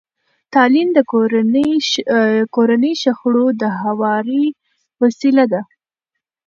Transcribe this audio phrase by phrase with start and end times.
[0.53, 0.99] تعلیم د
[2.55, 4.45] کورني شخړو د هواري
[5.01, 5.61] وسیله ده.